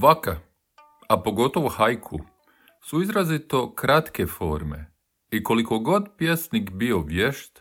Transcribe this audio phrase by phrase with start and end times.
[0.00, 0.40] Vaka,
[1.08, 2.18] a pogotovo hajku,
[2.84, 4.92] su izrazito kratke forme
[5.30, 7.60] i koliko god pjesnik bio vješt,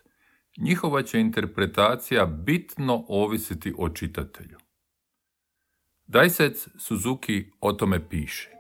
[0.58, 4.58] njihova će interpretacija bitno ovisiti o čitatelju.
[6.08, 8.52] Dajsec Suzuki o tome piše.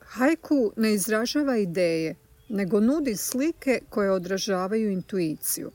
[0.00, 2.14] Haiku ne izražava ideje,
[2.48, 5.70] nego nudi slike koje odražavaju intuiciju.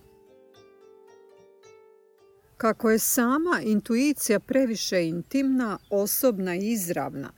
[2.58, 7.31] Kako je sama intuicija previše intimna, osobna i izravna,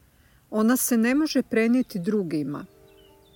[0.50, 2.66] ona se ne može prenijeti drugima.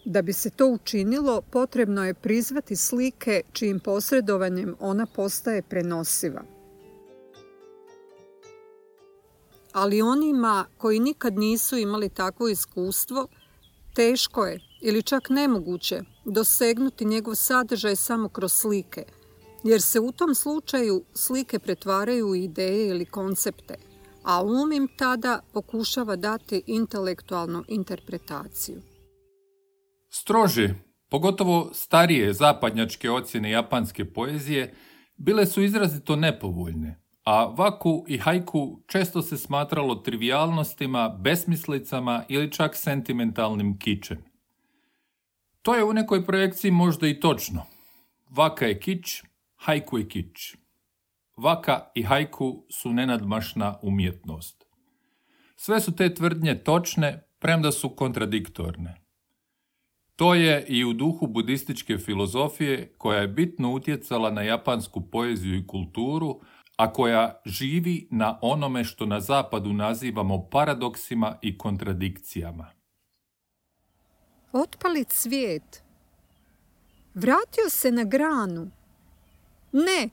[0.05, 6.43] Da bi se to učinilo, potrebno je prizvati slike čijim posredovanjem ona postaje prenosiva.
[9.73, 13.29] Ali onima koji nikad nisu imali takvo iskustvo,
[13.95, 19.05] teško je ili čak nemoguće dosegnuti njegov sadržaj samo kroz slike,
[19.65, 23.74] jer se u tom slučaju slike pretvaraju u ideje ili koncepte,
[24.23, 28.83] a um im tada pokušava dati intelektualnu interpretaciju.
[30.09, 30.74] Strože,
[31.09, 34.74] pogotovo starije zapadnjačke ocjene japanske poezije,
[35.16, 42.77] bile su izrazito nepovoljne, a vaku i hajku često se smatralo trivialnostima, besmislicama ili čak
[42.77, 44.24] sentimentalnim kičem.
[45.63, 47.63] To je u nekoj projekciji možda i točno.
[48.30, 49.23] Vaka je kič,
[49.63, 50.57] hajku je kič.
[51.37, 54.65] Vaka i hajku su nenadmašna umjetnost.
[55.57, 59.02] Sve su te tvrdnje točne, premda su kontradiktorne.
[60.16, 65.66] To je i u duhu budističke filozofije koja je bitno utjecala na japansku poeziju i
[65.66, 66.41] kulturu,
[66.77, 72.71] a koja živi na onome što na zapadu nazivamo paradoksima i kontradikcijama.
[74.53, 75.83] Otpali cvijet.
[77.15, 78.81] Vratio se na granu.
[79.72, 80.09] Ne,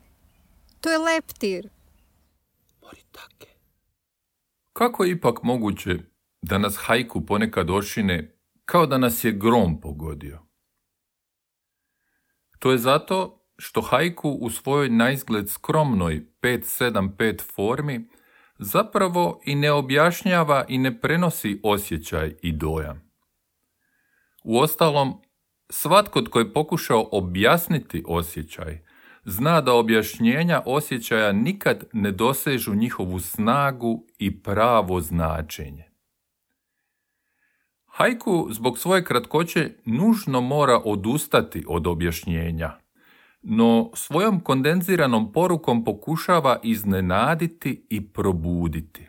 [0.82, 1.70] to je leptir.
[2.82, 3.48] Moritake.
[4.74, 5.98] Kako je ipak moguće
[6.42, 10.40] da nas hajku ponekad ošine kao da nas je grom pogodio?
[12.60, 18.10] To je zato što hajku u svojoj naizgled skromnoj 5-7-5 formi
[18.58, 23.12] zapravo i ne objašnjava i ne prenosi osjećaj i dojam.
[24.44, 25.22] Uostalom,
[25.70, 28.89] svatko tko je pokušao objasniti osjećaj,
[29.26, 35.90] zna da objašnjenja osjećaja nikad ne dosežu njihovu snagu i pravo značenje.
[37.86, 42.72] Hajku zbog svoje kratkoće nužno mora odustati od objašnjenja,
[43.42, 49.08] no svojom kondenziranom porukom pokušava iznenaditi i probuditi.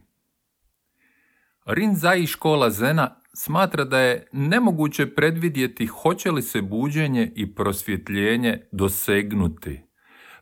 [1.64, 9.80] Rinzai škola Zena smatra da je nemoguće predvidjeti hoće li se buđenje i prosvjetljenje dosegnuti,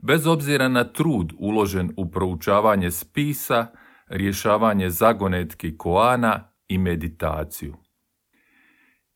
[0.02, 3.66] bez obzira na trud uložen u proučavanje spisa,
[4.08, 7.76] rješavanje zagonetki koana i meditaciju.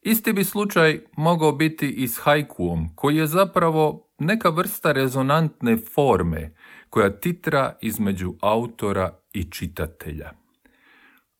[0.02, 6.54] Isti bi slučaj mogao biti i s hajkuom, koji je zapravo neka vrsta rezonantne forme
[6.90, 10.30] koja titra između autora i čitatelja.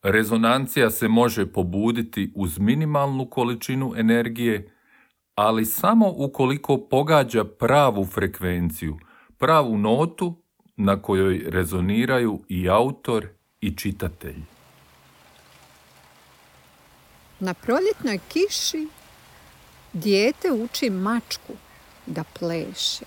[0.03, 4.74] Rezonancija se može pobuditi uz minimalnu količinu energije,
[5.34, 8.98] ali samo ukoliko pogađa pravu frekvenciju,
[9.42, 10.34] pravu notu
[10.76, 13.28] na kojoj rezoniraju i autor
[13.60, 14.36] i čitatelj.
[17.41, 18.86] Na proljetnoj kiši
[19.92, 21.53] dijete uči mačku
[22.06, 23.04] da pleše.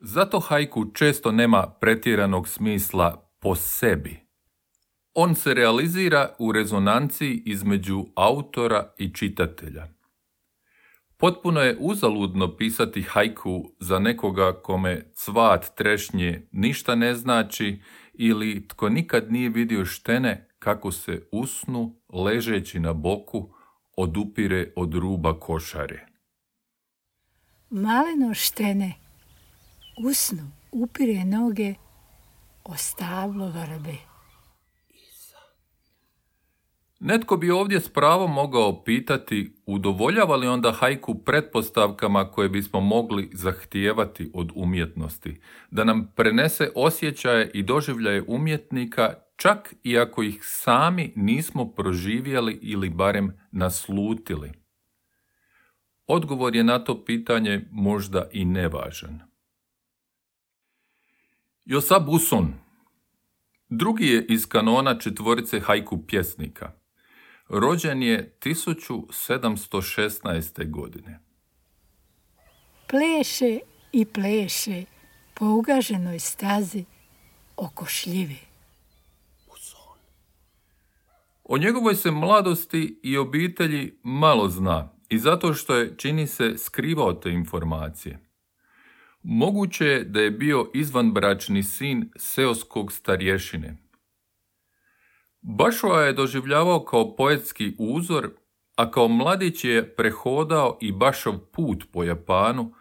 [0.00, 4.20] Zato hajku često nema pretjeranog smisla po sebi.
[5.14, 9.97] On se realizira u rezonanciji između autora i čitatelja.
[11.20, 17.82] Potpuno je uzaludno pisati hajku za nekoga kome cvat trešnje ništa ne znači
[18.14, 23.54] ili tko nikad nije vidio štene kako se usnu, ležeći na boku,
[23.96, 26.06] odupire od ruba košare.
[27.70, 28.94] Maleno štene
[30.04, 31.74] usnu, upire noge
[32.64, 34.07] o stablo vrbe.
[37.00, 43.30] Netko bi ovdje s pravom mogao pitati udovoljava li onda hajku pretpostavkama koje bismo mogli
[43.32, 45.40] zahtijevati od umjetnosti,
[45.70, 52.90] da nam prenese osjećaje i doživljaje umjetnika čak i ako ih sami nismo proživjeli ili
[52.90, 54.52] barem naslutili.
[56.06, 59.20] Odgovor je na to pitanje možda i nevažan.
[61.64, 62.54] Josab Uson
[63.68, 66.77] drugi je iz kanona četvorice hajku pjesnika.
[67.48, 70.70] Rođen je 1716.
[70.70, 71.20] godine.
[72.86, 73.58] Pleše
[73.92, 74.84] i pleše
[75.34, 76.84] po ugaženoj stazi
[77.56, 78.36] oko šljive.
[81.44, 87.12] O njegovoj se mladosti i obitelji malo zna i zato što je, čini se, skrivao
[87.12, 88.18] te informacije.
[89.22, 93.87] Moguće je da je bio izvanbračni sin seoskog starješine.
[95.40, 98.30] Bašova je doživljavao kao poetski uzor,
[98.76, 102.72] a kao mladić je prehodao i Bašov put po Japanu,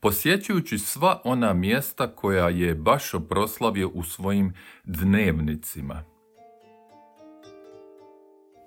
[0.00, 4.54] posjećujući sva ona mjesta koja je Bašo proslavio u svojim
[4.84, 6.04] dnevnicima.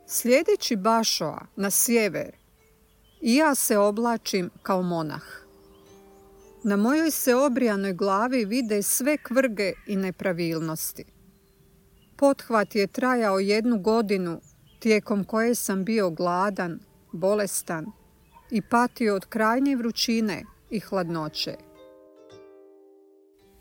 [0.08, 2.44] Sljedeći Bašoa na sjever,
[3.22, 5.24] i ja se oblačim kao monah.
[6.64, 11.13] Na mojoj se obrijanoj glavi vide sve kvrge i nepravilnosti.
[12.24, 14.42] Pothvat je trajao jednu godinu,
[14.80, 16.80] tijekom koje sam bio gladan,
[17.12, 17.86] bolestan
[18.52, 21.56] i patio od krajnje vrućine i hladnoće.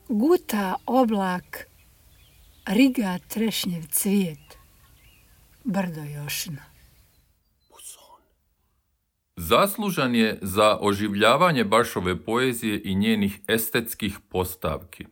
[0.09, 1.67] Guta oblak,
[2.67, 4.59] riga trešnjev cvijet,
[5.65, 6.63] brdo jošina.
[9.37, 15.07] Zaslužan je za oživljavanje Bašove poezije i njenih estetskih postavki.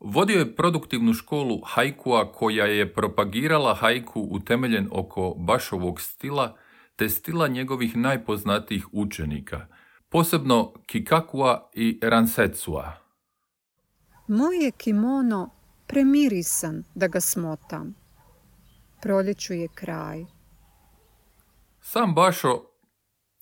[0.00, 6.56] Vodio je produktivnu školu hajkua koja je propagirala hajku utemeljen oko Bašovog stila
[6.96, 9.66] te stila njegovih najpoznatijih učenika,
[10.08, 12.92] posebno Kikakua i Ransetsua.
[14.28, 15.50] Moj je kimono
[15.86, 17.94] premirisan da ga smotam.
[19.02, 20.24] Proljeću je kraj.
[21.80, 22.62] Sam Bašo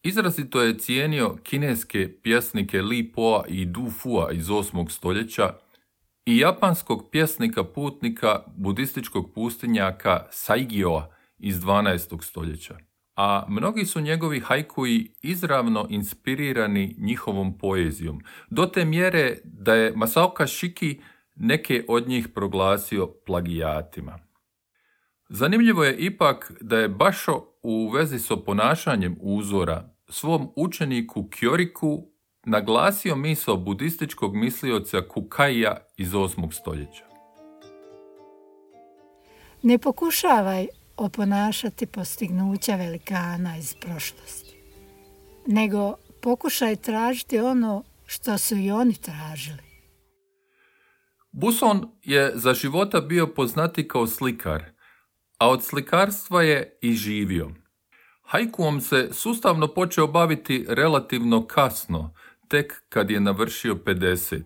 [0.03, 4.91] izrazito je cijenio kineske pjesnike Li Poa i Du Fua iz 8.
[4.91, 5.55] stoljeća
[6.27, 12.23] i japanskog pjesnika putnika budističkog pustinjaka Saigioa iz 12.
[12.23, 12.79] stoljeća.
[13.17, 18.21] A mnogi su njegovi hajkuji izravno inspirirani njihovom poezijom,
[18.51, 21.01] do te mjere da je Masaoka Shiki
[21.35, 24.19] neke od njih proglasio plagijatima.
[25.29, 32.16] Zanimljivo je ipak da je Bašo u vezi s ponašanjem uzora svom učeniku Kjoriku
[32.47, 36.53] naglasio misao budističkog mislioca Kukaija iz 8.
[36.53, 37.05] stoljeća.
[39.63, 40.67] Ne pokušavaj
[40.97, 44.57] oponašati postignuća velikana iz prošlosti,
[45.47, 49.67] nego pokušaj tražiti ono što su i oni tražili.
[51.33, 54.65] Buson je za života bio poznati kao slikar,
[55.39, 57.51] a od slikarstva je i živio.
[58.23, 62.15] Hajkuom se sustavno počeo baviti relativno kasno,
[62.49, 64.43] tek kad je navršio 50.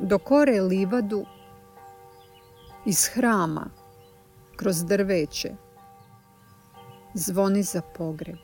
[0.00, 1.26] Do kore livadu
[2.86, 3.70] iz hrama,
[4.56, 5.50] kroz drveće,
[7.14, 8.38] zvoni za pogreb.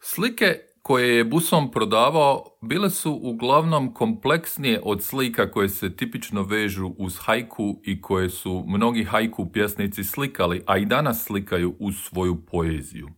[0.00, 6.94] Slike koje je Busom prodavao bile su uglavnom kompleksnije od slika koje se tipično vežu
[6.98, 12.46] uz hajku i koje su mnogi hajku pjesnici slikali, a i danas slikaju uz svoju
[12.46, 13.08] poeziju.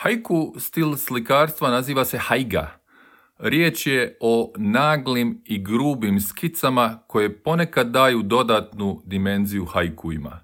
[0.00, 2.80] Haiku stil slikarstva naziva se hajga.
[3.38, 10.40] Riječ je o naglim i grubim skicama koje ponekad daju dodatnu dimenziju hajkuima.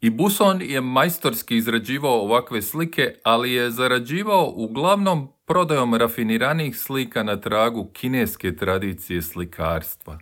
[0.00, 7.40] I Buson je majstorski izrađivao ovakve slike, ali je zarađivao uglavnom prodajom rafiniranih slika na
[7.40, 10.18] tragu kineske tradicije slikarstva.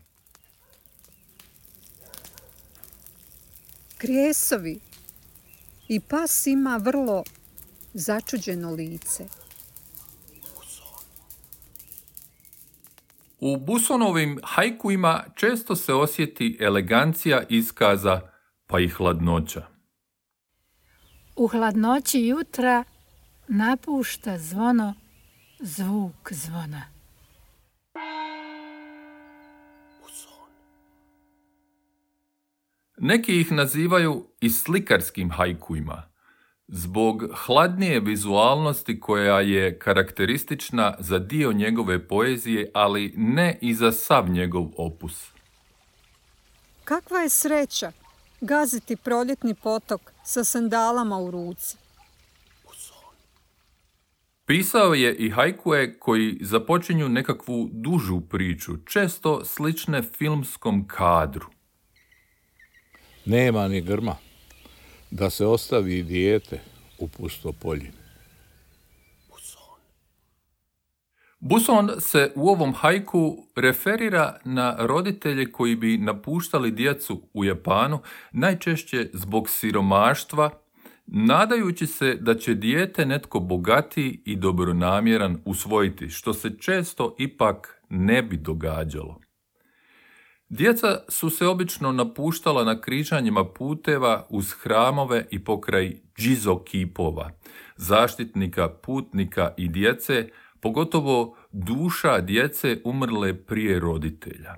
[3.98, 4.80] Krijesovi
[5.88, 7.24] i pas ima vrlo
[7.94, 9.24] začuđeno lice.
[13.40, 18.20] U Busonovim hajkuima često se osjeti elegancija iskaza
[18.66, 19.66] pa i hladnoća.
[21.36, 22.84] U hladnoći jutra
[23.48, 24.94] napušta zvono
[25.60, 26.82] zvuk zvona.
[32.98, 36.09] Neki ih nazivaju i slikarskim hajkuima,
[36.72, 44.28] zbog hladnije vizualnosti koja je karakteristična za dio njegove poezije, ali ne i za sav
[44.28, 45.30] njegov opus.
[46.84, 47.92] Kakva je sreća
[48.40, 51.76] gaziti proljetni potok sa sandalama u ruci.
[54.46, 61.46] Pisao je i hajkue koji započinju nekakvu dužu priču, često slične filmskom kadru.
[63.24, 64.16] Nema ni grma
[65.10, 66.60] da se ostavi dijete
[66.98, 68.00] u pustopoljini.
[71.40, 77.98] Buson se u ovom hajku referira na roditelje koji bi napuštali djecu u Japanu,
[78.32, 80.50] najčešće zbog siromaštva,
[81.06, 88.22] nadajući se da će dijete netko bogatiji i dobronamjeran usvojiti, što se često ipak ne
[88.22, 89.20] bi događalo.
[90.50, 97.30] Djeca su se obično napuštala na križanjima puteva uz hramove i pokraj džizo kipova,
[97.76, 100.28] zaštitnika, putnika i djece,
[100.60, 104.54] pogotovo duša djece umrle prije roditelja.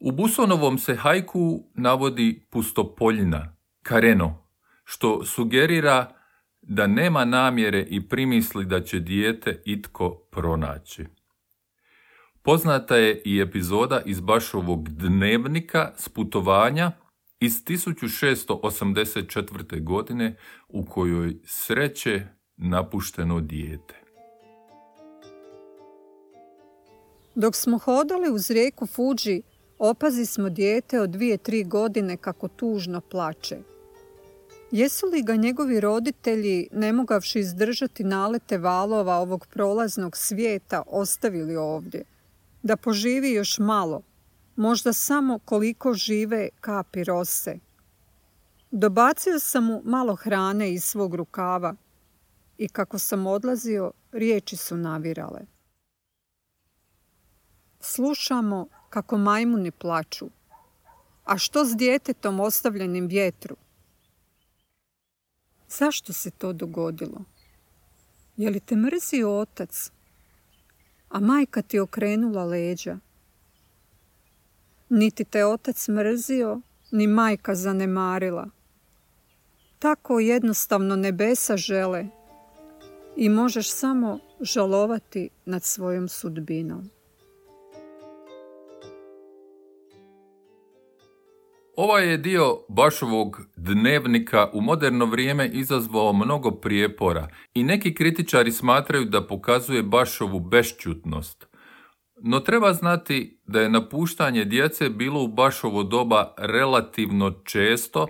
[0.00, 4.48] U Busonovom se hajku navodi pustopoljina, kareno,
[4.84, 6.12] što sugerira
[6.62, 11.17] da nema namjere i primisli da će dijete itko pronaći.
[12.42, 16.92] Poznata je i epizoda iz Bašovog dnevnika s putovanja
[17.40, 19.82] iz 1684.
[19.82, 20.36] godine
[20.68, 22.26] u kojoj sreće
[22.56, 23.94] napušteno dijete.
[27.34, 29.42] Dok smo hodali uz rijeku Fuđi,
[29.78, 33.58] opazi smo dijete od dvije, tri godine kako tužno plače.
[34.70, 42.04] Jesu li ga njegovi roditelji, ne mogavši izdržati nalete valova ovog prolaznog svijeta, ostavili ovdje?
[42.68, 44.02] Da poživi još malo,
[44.56, 47.58] možda samo koliko žive kapi rose.
[48.70, 51.74] Dobacio sam mu malo hrane iz svog rukava
[52.58, 55.40] i kako sam odlazio, riječi su navirale.
[57.80, 60.30] Slušamo kako majmuni plaču.
[61.24, 63.56] A što s djetetom ostavljenim vjetru?
[65.68, 67.24] Zašto se to dogodilo?
[68.36, 69.90] Je li te mrzio otac?
[71.08, 72.98] A majka ti okrenula leđa?
[74.88, 76.60] Niti te otac mrzio,
[76.90, 78.48] ni majka zanemarila.
[79.78, 82.06] Tako jednostavno nebesa žele
[83.16, 86.90] i možeš samo žalovati nad svojom sudbinom.
[91.80, 99.04] Ovaj je dio Bašovog dnevnika u moderno vrijeme izazvao mnogo prijepora i neki kritičari smatraju
[99.04, 101.46] da pokazuje Bašovu bešćutnost.
[102.22, 108.06] No treba znati da je napuštanje djece bilo u Bašovo doba relativno često,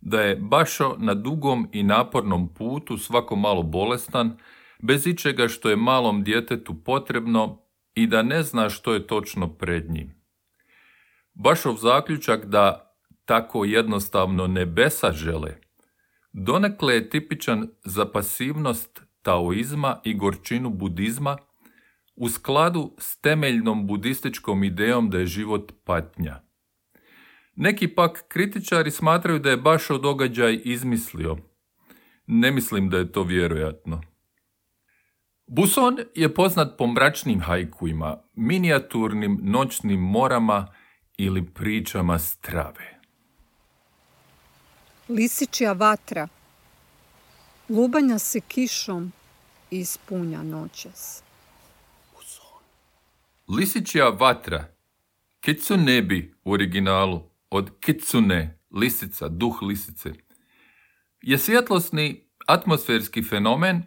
[0.00, 4.38] da je Bašo na dugom i napornom putu svako malo bolestan,
[4.82, 7.62] bez ičega što je malom djetetu potrebno
[7.94, 10.16] i da ne zna što je točno pred njim.
[11.34, 12.85] Bašov zaključak da
[13.26, 15.56] tako jednostavno nebesa žele,
[16.32, 21.36] donekle je tipičan za pasivnost taoizma i gorčinu budizma
[22.16, 26.40] u skladu s temeljnom budističkom idejom da je život patnja.
[27.56, 31.36] Neki pak kritičari smatraju da je baš o događaj izmislio.
[32.26, 34.02] Ne mislim da je to vjerojatno.
[35.46, 40.66] Buson je poznat po mračnim hajkuima, minijaturnim noćnim morama
[41.18, 42.95] ili pričama strave.
[45.08, 46.28] Lisičja vatra,
[47.68, 49.12] lubanja se kišom
[49.70, 51.22] ispunja noćas.
[53.48, 54.68] Lisičja vatra,
[55.40, 60.12] kitsunebi u originalu, od kitsune, lisica, duh lisice,
[61.22, 63.82] je svjetlosni atmosferski fenomen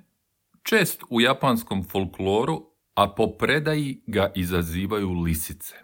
[0.63, 5.75] čest u japanskom folkloru, a po predaji ga izazivaju lisice.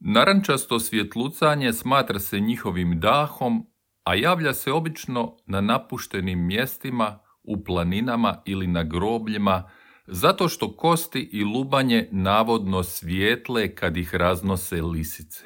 [0.00, 3.73] Narančasto svjetlucanje smatra se njihovim dahom
[4.04, 9.70] a javlja se obično na napuštenim mjestima, u planinama ili na grobljima,
[10.06, 15.44] zato što kosti i lubanje navodno svijetle kad ih raznose lisice.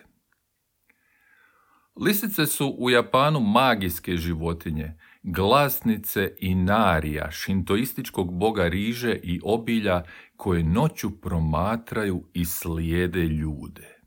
[1.96, 10.02] Lisice su u Japanu magijske životinje, glasnice i narija, šintoističkog boga riže i obilja
[10.36, 13.98] koje noću promatraju i slijede ljude.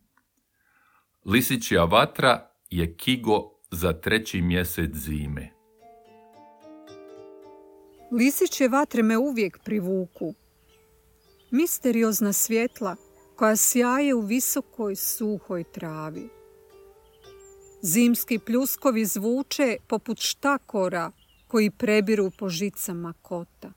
[1.25, 5.49] Lisićija vatra je kigo za treći mjesec zime.
[8.11, 10.33] Lisiće vatre me uvijek privuku.
[11.51, 12.95] Misteriozna svjetla
[13.35, 16.29] koja sjaje u visokoj suhoj travi.
[17.81, 21.11] Zimski pljuskovi zvuče poput štakora
[21.47, 23.71] koji prebiru po žicama kota.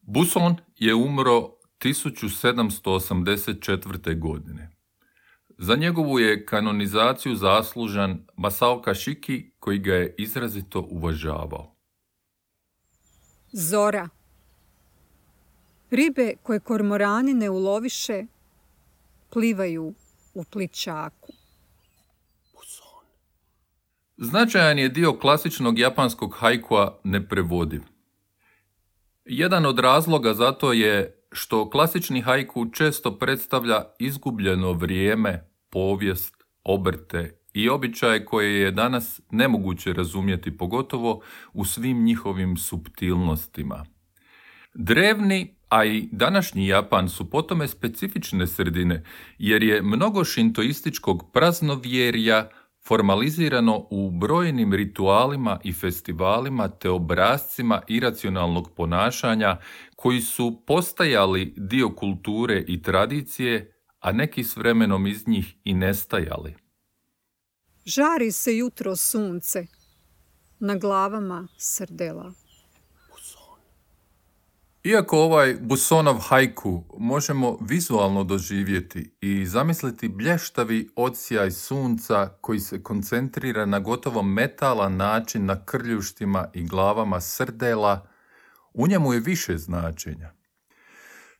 [0.00, 1.50] Buson je umro
[1.80, 4.18] 1784.
[4.18, 4.73] godine.
[5.64, 11.74] Za njegovu je kanonizaciju zaslužan Masao Kashiki koji ga je izrazito uvažavao.
[13.52, 14.08] Zora
[15.90, 18.24] Ribe koje kormorani ne uloviše
[19.30, 19.94] plivaju
[20.34, 21.32] u pličaku.
[24.16, 27.82] Značajan je dio klasičnog japanskog hajkua neprevodiv.
[29.24, 37.38] Jedan od razloga za to je što klasični hajku često predstavlja izgubljeno vrijeme, povijest, obrte
[37.54, 41.20] i običaje koje je danas nemoguće razumjeti, pogotovo
[41.52, 43.84] u svim njihovim subtilnostima.
[44.74, 49.04] Drevni, a i današnji Japan su po tome specifične sredine,
[49.38, 52.48] jer je mnogo šintoističkog praznovjerja
[52.86, 59.56] formalizirano u brojnim ritualima i festivalima te obrazcima iracionalnog ponašanja
[59.96, 63.73] koji su postajali dio kulture i tradicije,
[64.04, 66.54] a neki s vremenom iz njih i nestajali.
[67.84, 69.66] Žari se jutro sunce,
[70.58, 72.32] na glavama srdela.
[74.82, 83.66] Iako ovaj Busonov hajku možemo vizualno doživjeti i zamisliti blještavi odsjaj sunca koji se koncentrira
[83.66, 88.06] na gotovo metalan način na krljuštima i glavama srdela,
[88.74, 90.32] u njemu je više značenja.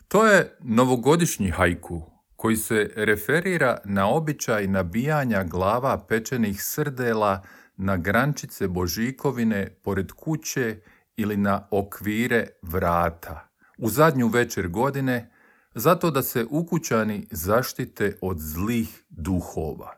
[0.09, 2.14] To je novogodišnji hajku
[2.45, 7.43] koji se referira na običaj nabijanja glava pečenih srdela
[7.77, 10.81] na grančice Božikovine pored kuće
[11.17, 13.49] ili na okvire vrata
[13.79, 15.31] u zadnju večer godine
[15.75, 19.97] zato da se ukućani zaštite od zlih duhova.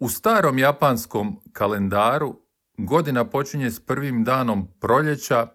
[0.00, 2.40] U starom japanskom kalendaru
[2.78, 5.46] godina počinje s prvim danom proljeća,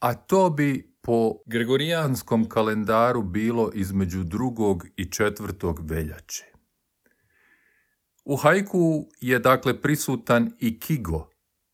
[0.00, 6.44] a to bi po gregorijanskom kalendaru bilo između drugog i četvrtog veljače.
[8.24, 11.30] U hajku je dakle prisutan i kigo,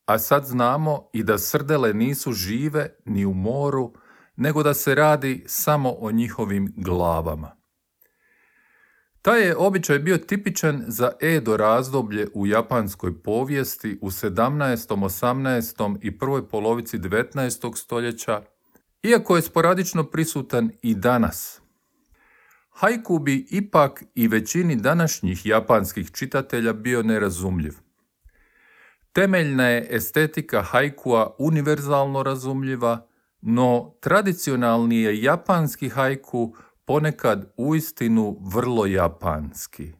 [0.06, 3.92] a sad znamo i da srdele nisu žive ni u moru,
[4.36, 7.56] nego da se radi samo o njihovim glavama.
[9.22, 15.98] Taj je običaj bio tipičan za Edo razdoblje u japanskoj povijesti u 17., 18.
[16.02, 17.76] i prvoj polovici 19.
[17.76, 18.42] stoljeća,
[19.02, 21.61] iako je sporadično prisutan i danas.
[22.71, 27.74] Haiku bi ipak i većini današnjih japanskih čitatelja bio nerazumljiv.
[29.12, 33.07] Temeljna je estetika haikua univerzalno razumljiva,
[33.40, 39.92] no tradicionalni je japanski haiku ponekad uistinu vrlo japanski.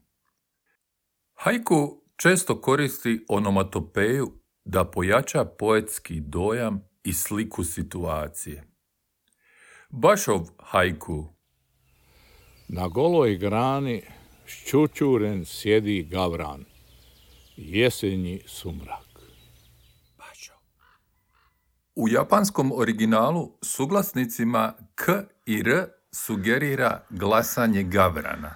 [1.35, 4.33] Haiku često koristi onomatopeju
[4.65, 8.72] da pojača poetski dojam i sliku situacije.
[9.93, 11.29] Bašov haiku
[12.69, 13.99] Na goloj grani
[14.49, 16.63] ščučuren sjedi gavran,
[17.57, 19.21] jesenji sumrak.
[21.95, 28.55] U japanskom originalu suglasnicima k i r sugerira glasanje gavrana.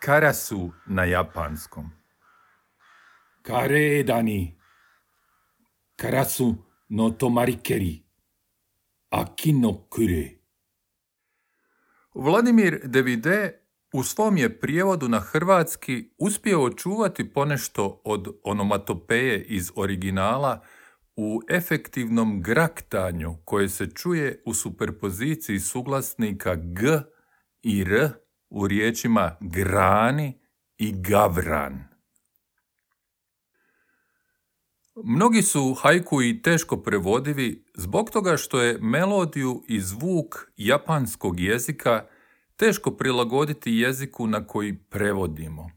[0.00, 1.90] Karasu na japanskom.
[3.42, 4.58] Karedani.
[5.96, 6.54] Karasu
[6.88, 8.04] no tomarikeri.
[9.10, 10.41] Aki no kure.
[12.14, 13.52] Vladimir Devide
[13.92, 20.60] u svom je prijevodu na hrvatski uspio očuvati ponešto od onomatopeje iz originala
[21.16, 27.00] u efektivnom graktanju koje se čuje u superpoziciji suglasnika g
[27.62, 28.08] i r
[28.50, 30.40] u riječima grani
[30.78, 31.91] i gavran.
[35.04, 42.06] Mnogi su hajku i teško prevodivi zbog toga što je melodiju i zvuk japanskog jezika
[42.56, 45.70] teško prilagoditi jeziku na koji prevodimo.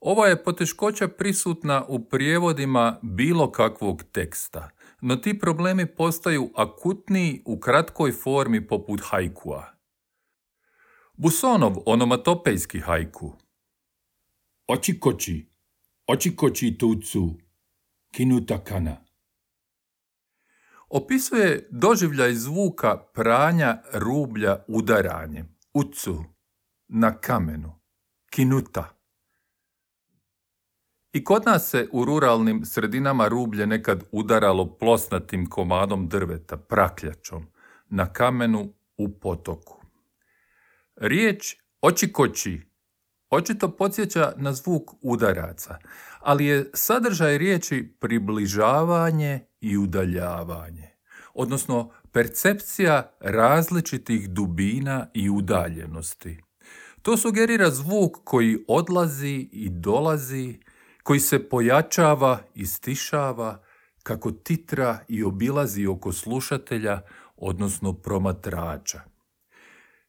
[0.00, 7.60] Ova je poteškoća prisutna u prijevodima bilo kakvog teksta, no ti problemi postaju akutniji u
[7.60, 9.66] kratkoj formi poput hajkua.
[11.16, 13.36] Busonov onomatopejski hajku.
[14.66, 15.48] Očikoči,
[16.06, 17.47] očikoči tucu,
[18.10, 18.96] kinutakana.
[20.88, 26.24] Opisuje doživljaj zvuka pranja rublja udaranjem, ucu,
[26.88, 27.80] na kamenu,
[28.30, 28.98] kinuta.
[31.12, 37.46] I kod nas se u ruralnim sredinama rublje nekad udaralo plosnatim komadom drveta, prakljačom,
[37.88, 39.82] na kamenu u potoku.
[40.96, 42.67] Riječ očikoći
[43.30, 45.78] očito podsjeća na zvuk udaraca,
[46.20, 50.88] ali je sadržaj riječi približavanje i udaljavanje,
[51.34, 56.42] odnosno percepcija različitih dubina i udaljenosti.
[57.02, 60.58] To sugerira zvuk koji odlazi i dolazi,
[61.02, 63.62] koji se pojačava i stišava
[64.02, 67.00] kako titra i obilazi oko slušatelja,
[67.36, 69.00] odnosno promatrača.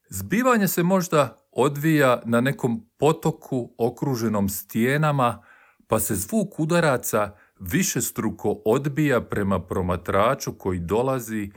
[0.10, 5.44] Zbivanje se možda odvija na nekom potoku okruženom stijenama,
[5.88, 11.52] pa se zvuk udaraca višestruko odbija prema promatraču koji dolazi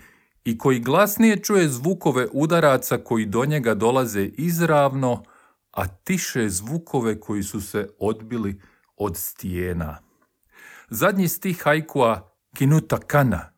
[0.44, 5.22] i koji glasnije čuje zvukove udaraca koji do njega dolaze izravno,
[5.70, 8.60] a tiše zvukove koji su se odbili
[8.96, 9.98] od stijena.
[10.90, 13.52] Zadnji stih hajkua Kinuta kana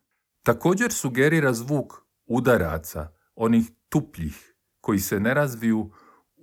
[0.45, 1.93] također sugerira zvuk
[2.25, 5.91] udaraca, onih tupljih, koji se ne razviju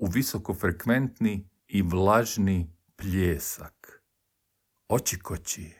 [0.02, 4.02] u visokofrekventni i vlažni pljesak.
[4.88, 5.70] Očikoći.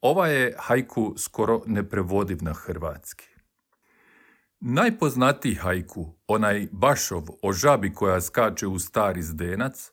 [0.00, 3.26] Ova je hajku skoro neprevodiv na hrvatski.
[4.60, 9.90] Najpoznatiji hajku, onaj Bašov o žabi koja skače u stari zdenac,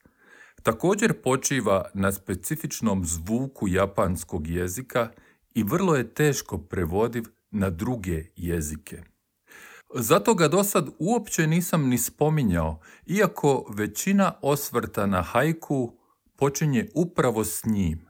[0.64, 5.12] također počiva na specifičnom zvuku japanskog jezika
[5.54, 9.11] i vrlo je teško prevodiv na druge jezike.
[9.94, 15.94] Zato ga do sad uopće nisam ni spominjao, iako većina osvrta na hajku
[16.36, 18.06] počinje upravo s njim.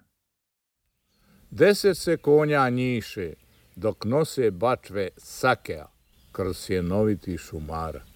[1.52, 3.34] Deset se konja njiše,
[3.76, 5.88] dok nose bačve sakea
[6.32, 8.12] kroz sjenoviti šumarak.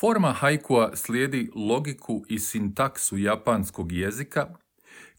[0.00, 4.46] Forma hajkua slijedi logiku i sintaksu japanskog jezika,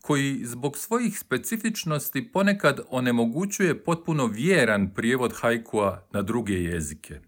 [0.01, 7.19] koji zbog svojih specifičnosti ponekad onemogućuje potpuno vjeran prijevod hajkua na druge jezike.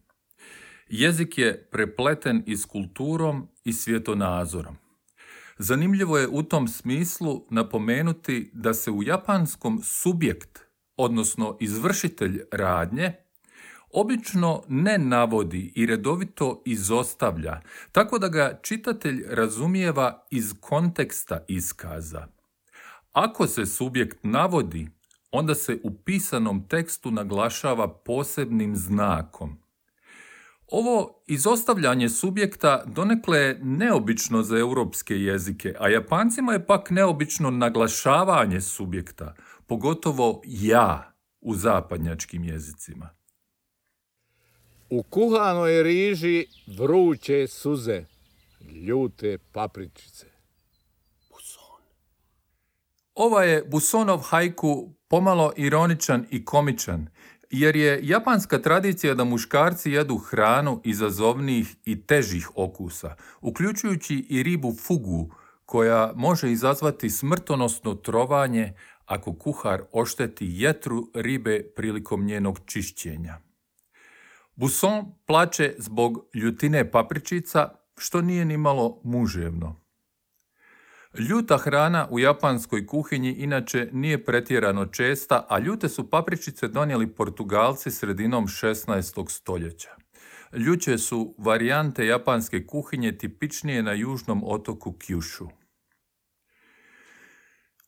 [0.90, 4.76] Jezik je prepleten i s kulturom i svjetonazorom.
[5.58, 10.60] Zanimljivo je u tom smislu napomenuti da se u japanskom subjekt,
[10.98, 13.14] odnosno izvršitelj radnje,
[13.92, 22.39] obično ne navodi i redovito izostavlja, tako da ga čitatelj razumijeva iz konteksta iskaza.
[23.20, 24.88] Ako se subjekt navodi,
[25.32, 29.58] onda se u pisanom tekstu naglašava posebnim znakom.
[30.68, 38.62] Ovo izostavljanje subjekta donekle je neobično za europske jezike, a Japancima je pak neobično naglašavanje
[38.62, 39.36] subjekta,
[39.68, 43.10] pogotovo ja u zapadnjačkim jezicima.
[44.90, 46.46] U kuhanoj riži
[46.78, 48.06] vruće suze,
[48.86, 50.39] ljute papričice.
[53.20, 57.08] Ova je Busonov hajku pomalo ironičan i komičan,
[57.50, 64.76] jer je japanska tradicija da muškarci jedu hranu izazovnijih i težih okusa, uključujući i ribu
[64.82, 68.74] fugu, koja može izazvati smrtonosno trovanje
[69.06, 73.38] ako kuhar ošteti jetru ribe prilikom njenog čišćenja.
[74.56, 79.89] Buson plaće zbog ljutine papričica, što nije ni malo muževno.
[81.18, 87.92] Ljuta hrana u japanskoj kuhinji inače nije pretjerano česta, a ljute su papričice donijeli Portugalci
[87.92, 89.30] sredinom 16.
[89.30, 89.90] stoljeća.
[90.54, 95.50] Ljuće su varijante japanske kuhinje tipičnije na južnom otoku Kyushu.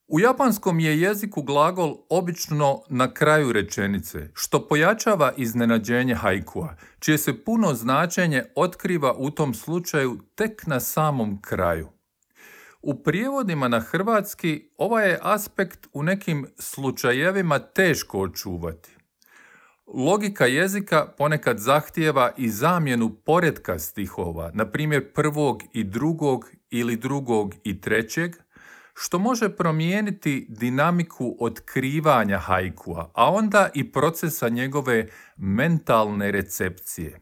[0.07, 7.43] U japanskom je jeziku glagol obično na kraju rečenice, što pojačava iznenađenje hajkua, čije se
[7.43, 12.00] puno značenje otkriva u tom slučaju tek na samom kraju.
[12.81, 18.97] U prijevodima na hrvatski ovaj je aspekt u nekim slučajevima teško očuvati.
[19.87, 27.55] Logika jezika ponekad zahtijeva i zamjenu poredka stihova, na primjer prvog i drugog ili drugog
[27.63, 28.35] i trećeg,
[28.93, 37.19] što može promijeniti dinamiku otkrivanja hajkua, a onda i procesa njegove mentalne recepcije.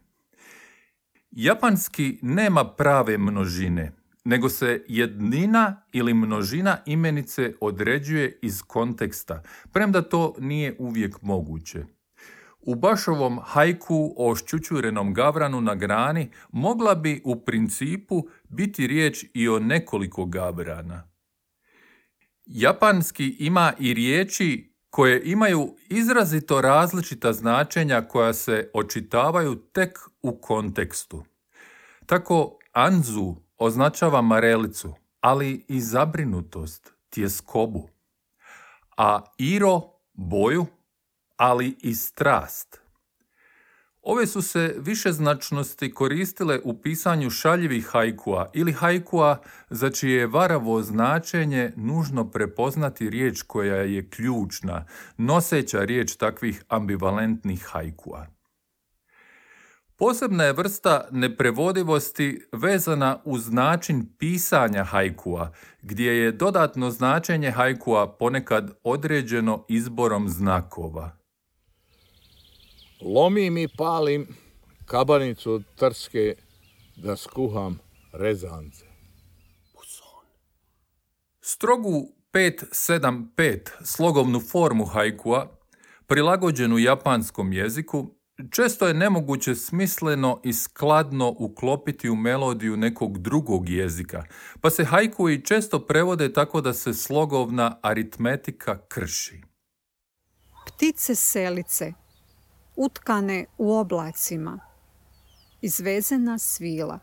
[1.32, 10.36] Japanski nema prave množine, nego se jednina ili množina imenice određuje iz konteksta, premda to
[10.40, 11.86] nije uvijek moguće.
[12.62, 19.50] U Bašovom hajku o šćućurenom gavranu na grani mogla bi u principu biti riječ i
[19.50, 21.10] o nekoliko gavrana.
[22.46, 31.24] Japanski ima i riječi koje imaju izrazito različita značenja koja se očitavaju tek u kontekstu.
[32.06, 37.90] Tako anzu označava marelicu, ali i zabrinutost, tjeskobu.
[38.98, 39.82] A iro
[40.14, 40.66] boju,
[41.38, 42.80] ali i strast.
[44.02, 50.28] Ove su se više značnosti koristile u pisanju šaljivih hajkua ili hajkua za čije je
[50.28, 54.86] varavo značenje nužno prepoznati riječ koja je ključna,
[55.18, 58.39] noseća riječ takvih ambivalentnih hajkua.
[60.00, 68.72] Posebna je vrsta neprevodivosti vezana uz način pisanja hajkua, gdje je dodatno značenje hajkua ponekad
[68.84, 71.18] određeno izborom znakova.
[73.02, 74.28] Lomim i palim
[74.86, 76.36] kabanicu od trske
[76.96, 77.80] da skuham
[78.14, 78.86] rezance.
[81.42, 85.48] Strogu 575 slogovnu formu hajkua,
[86.08, 88.19] prilagođenu japanskom jeziku,
[88.52, 94.24] često je nemoguće smisleno i skladno uklopiti u melodiju nekog drugog jezika,
[94.62, 99.42] pa se hajkui često prevode tako da se slogovna aritmetika krši.
[100.68, 101.94] Ptice selice,
[102.76, 104.60] utkane u oblacima,
[105.62, 107.00] izvezena svila.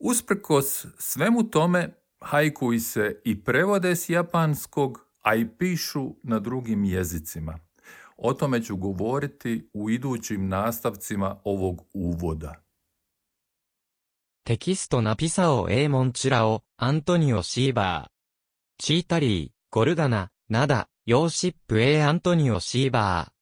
[0.00, 7.58] Usprkos svemu tome, hajkui se i prevode s japanskog, a i pišu na drugim jezicima.
[8.17, 12.55] O tome ću govoriti u idućim nastavcima ovog uvoda.
[14.49, 18.09] テキストナピサオ・エーモンチュラオ、アントニオ・シーバー。
[18.79, 23.32] チータリー、ゴルガナ、ナダ、ヨーシップ・エー・アントニオ・シーバー。